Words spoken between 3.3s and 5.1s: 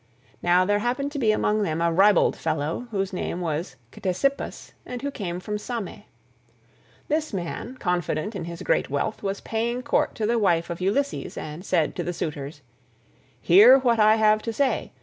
was Ctesippus, and